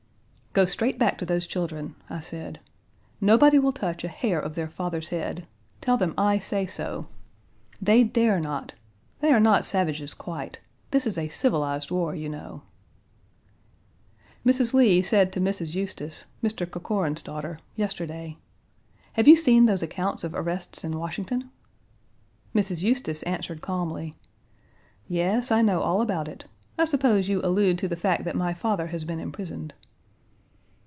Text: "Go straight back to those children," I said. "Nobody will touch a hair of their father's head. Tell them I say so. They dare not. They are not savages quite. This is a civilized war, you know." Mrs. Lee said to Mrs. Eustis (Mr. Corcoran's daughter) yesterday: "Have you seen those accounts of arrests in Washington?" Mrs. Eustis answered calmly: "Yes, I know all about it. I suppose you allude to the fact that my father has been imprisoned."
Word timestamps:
"Go 0.53 0.65
straight 0.65 0.99
back 0.99 1.17
to 1.19 1.25
those 1.25 1.47
children," 1.47 1.95
I 2.09 2.19
said. 2.19 2.59
"Nobody 3.21 3.57
will 3.57 3.71
touch 3.71 4.03
a 4.03 4.09
hair 4.09 4.37
of 4.37 4.53
their 4.53 4.67
father's 4.67 5.07
head. 5.07 5.47
Tell 5.79 5.95
them 5.95 6.13
I 6.17 6.39
say 6.39 6.65
so. 6.65 7.07
They 7.81 8.03
dare 8.03 8.41
not. 8.41 8.73
They 9.21 9.31
are 9.31 9.39
not 9.39 9.63
savages 9.63 10.13
quite. 10.13 10.59
This 10.91 11.07
is 11.07 11.17
a 11.17 11.29
civilized 11.29 11.89
war, 11.89 12.13
you 12.13 12.27
know." 12.27 12.63
Mrs. 14.45 14.73
Lee 14.73 15.01
said 15.01 15.31
to 15.31 15.39
Mrs. 15.39 15.73
Eustis 15.73 16.25
(Mr. 16.43 16.69
Corcoran's 16.69 17.21
daughter) 17.21 17.59
yesterday: 17.77 18.37
"Have 19.13 19.29
you 19.29 19.37
seen 19.37 19.67
those 19.67 19.81
accounts 19.81 20.25
of 20.25 20.33
arrests 20.35 20.83
in 20.83 20.99
Washington?" 20.99 21.49
Mrs. 22.53 22.83
Eustis 22.83 23.23
answered 23.23 23.61
calmly: 23.61 24.15
"Yes, 25.07 25.49
I 25.49 25.61
know 25.61 25.79
all 25.81 26.01
about 26.01 26.27
it. 26.27 26.43
I 26.77 26.83
suppose 26.83 27.29
you 27.29 27.39
allude 27.41 27.77
to 27.77 27.87
the 27.87 27.95
fact 27.95 28.25
that 28.25 28.35
my 28.35 28.53
father 28.53 28.87
has 28.87 29.05
been 29.05 29.21
imprisoned." 29.21 29.73